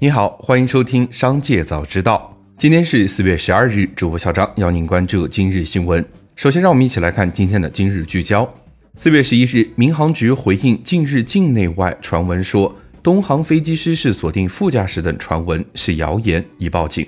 [0.00, 2.32] 你好，欢迎收听《商界早知道》。
[2.56, 6.04] 今天是四月十二日，主播小张邀您关注今日新闻。
[6.36, 8.48] 首先，让我们一起来看今天的今日聚焦。
[8.94, 12.72] 四月十一日，民航局回应近日境内外传闻说
[13.02, 17.04] 东航飞机失事锁定副驾驶等传闻是谣言，已报警。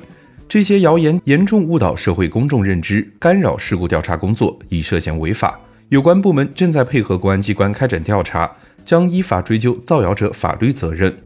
[0.48, 5.56] 这些谣言严重误导社会公众认知，干扰事故调查工作，已涉嫌违法。
[5.90, 8.50] 有关部门正在配合公安机关开展调查，
[8.84, 11.16] 将依法追究造谣者法律责任。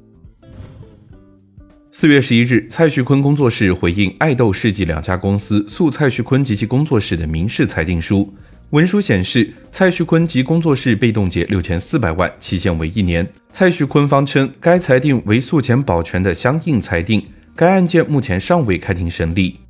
[1.96, 8.34] 四月十一日，蔡徐坤工作室回应爱豆世纪两家公司诉蔡徐坤及其工作室的民事裁定书。
[8.70, 13.24] 文书显示，蔡徐坤及工作室被冻结六千四百万，期限为一年。
[13.52, 19.60] 蔡徐坤方称，该裁定为诉前保全的相应裁定，该案件目前尚未开庭审理。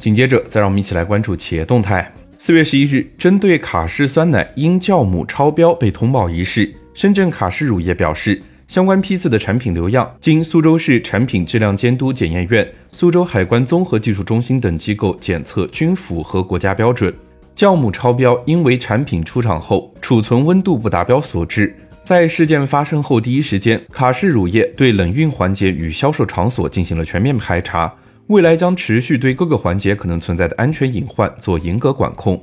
[0.00, 2.12] 紧接着，再让我们一起来关注企业动态。
[2.38, 8.42] 四月十一日，针对卡氏酸奶因酵母超标被通报一事，深圳卡氏乳业表示。
[8.66, 17.14] 相关批次的产品留样经苏州市产品质量监督检验院、苏州海关综合技术中心等机构检测均符合国家标准。
[17.54, 21.74] 酵母超标因为产品出厂后储存温度不达标所致。
[22.02, 27.92] 在事件发生后第一时间，卡氏乳业对冷运环节与销售场所进行了全面排查，
[28.26, 32.42] 未来将持续对各个环节可能存在的安全隐患做严格管控。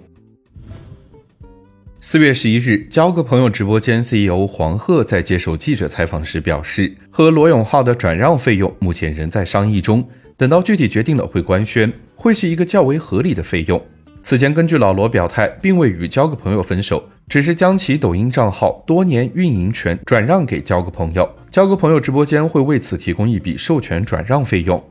[2.04, 10.04] 四月十一日，交个朋友直播间 CEO 黄鹤在接受记者采访时表示，和罗永浩的转让费用目前仍在商议中，
[10.36, 13.80] 等到具体决定了会官宣，会是一个较为合理的费用。
[14.24, 24.84] 此前，根据老罗表态，并未与交个朋友分手，只是将其抖音账号多年运营权转让给交个朋友，交个朋友直播间会为此提供一笔授权转让费用。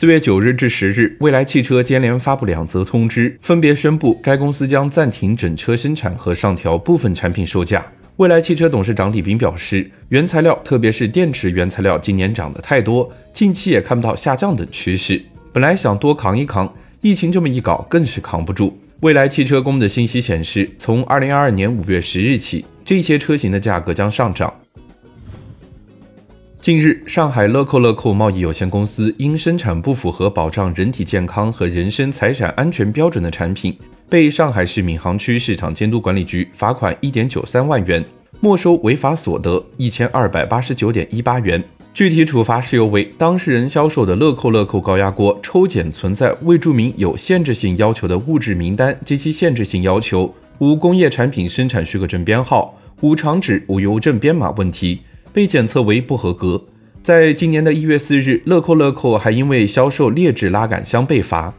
[0.00, 7.84] 四月九日至十日，蔚来汽车接连发布两则通知，分别宣布该公司将暂停整车生产和上调部分产品售价。
[8.16, 15.20] 蔚来汽车董事长李斌表示，原材料特别是电池原材料今年涨得太多，近期也看不到下降等趋势。
[15.52, 18.74] 本来想多扛一扛，疫情这么一搞，更是扛不住。
[19.00, 24.50] 蔚来汽车公布的信息显示，从二零二二年五月十日起，这些车型的价格将上涨。
[26.60, 33.74] 近日，上海乐扣乐扣贸易有限公司因生产不符合保障人体健康和人身财产安全标准的产品，
[34.10, 38.04] 被上海市闵行区市场监督管理局罚款一点九三万元，
[38.40, 41.64] 没收违法所得一千二百八十九点一八元。
[41.94, 55.00] 具体处罚事由为：当事人销售的乐扣乐扣高压锅抽检存在未注明有限制性要求的物质名单及其限制性要求，无工业产品生产许可证编号，无厂址、无邮政编码问题。
[55.32, 56.66] 被检测为不合格。
[57.02, 61.54] 在今年的一月四日，乐扣乐扣还因为销售劣质拉杆箱被罚。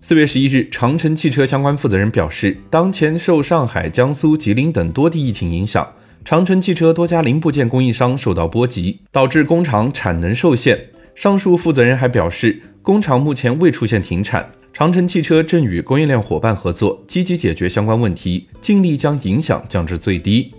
[0.00, 5.86] 四月十一日，长城汽车相关负责人表示，当前受上海、江苏、吉林等多地疫情影响，
[6.24, 10.88] 长城汽车多家零部件供应商受到波及，导致工厂产能受限。
[11.14, 20.52] 上述负责人还表示，工厂目前未出现停产，长城汽车正与供应链伙伴合作，积极解决相关问题，尽力将影响降至最低。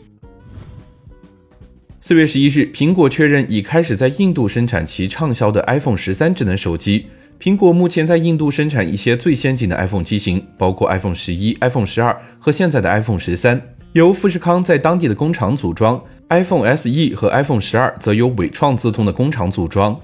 [2.06, 7.06] 四月十一日，苹果确认已开始在印度生产其畅销的 iPhone 十三智能手机。
[7.40, 13.62] 苹果目前在印度生产一些最先进的 iPhone 机型，包括 iPhone 十一、iPhone 十二和现在的 iPhone 十三，
[13.94, 19.98] 由富士康在当地的工厂组装；iPhone SE 和 iPhone 十二则由伟创自通的工厂组装。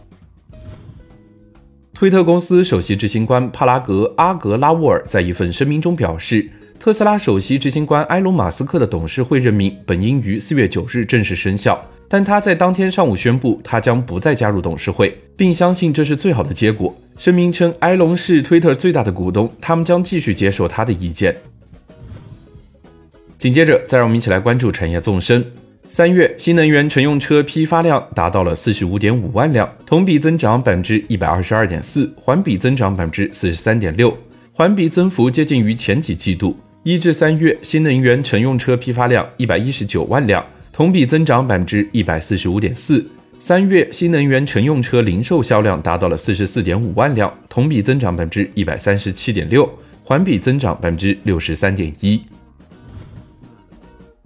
[1.94, 6.50] 推特公司首席执行官帕拉格·阿格拉沃尔在一份声明中表示。
[6.80, 16.96] 特斯拉首席执行官埃隆·马斯克的董事会任命本应于四月九日正式生效，但他在当天上午宣布，他将不再加入董事会，并相信这是最好的结果。
[17.18, 21.36] 声明称，埃隆是推特最大的股东，他们将继续接受他的意见。
[23.38, 25.46] 紧接着，再让我们一起来关注产业纵深。
[25.90, 34.18] 三月，新能源乘用车批发量达到了四十五点五万辆，同比增长百分之一百二十二点四，环比增长百分之四十三点六，
[34.54, 36.56] 环比增幅接近于前几季度。
[36.84, 43.06] 一至三月，新能源乘用车批发量一百一十九万辆，同比增长百分之一百四十五点四。
[43.38, 49.70] 三月，新能源乘用车零售销量达到了四十四点五万辆，同比增长百分之一百三十七点六，
[50.06, 52.22] 环比增长百分之六十三点一。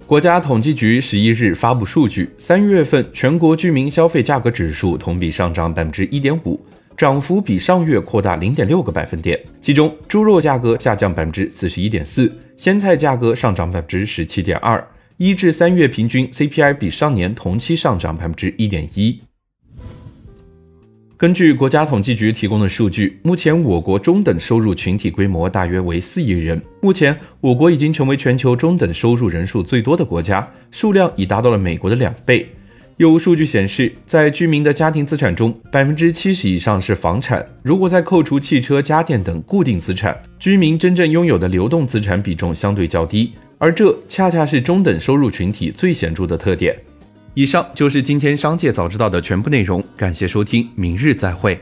[0.05, 6.63] 国家统计局十一日发布数据，三月份全国居民消费价格指数同比上涨百分之一点五。
[6.95, 14.85] 涨幅比上月扩大零点六个百分点，其中猪肉价格下降百分之四十一点四，鲜菜价格上涨百分之十七点二，
[15.17, 19.19] 一至三月平均 CPI 比上年同期上涨百分之一点一。
[21.15, 26.61] 根据国家统计局提供的数据，目前我国中等收入群体规模大约为四亿人。
[26.81, 32.49] 目前，我国已经成为全球中等收入人数最多的国家，数量已达到了美国的两倍。
[32.97, 37.43] 有数据显示，在居民的家庭资产中，百分之七十以上是房产。
[37.63, 46.75] 如果再扣除汽车、家电等固定资产，居民真正拥有的流动资产比重相对较低，而这恰恰是中等收入群体最显著的特点。
[47.33, 51.59] 以上就是今天商界早知道的全部内容，感谢收听，明日再会。